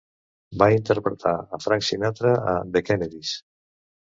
[0.61, 3.37] Va interpretar a Frank Sinatra a "The Kennedys".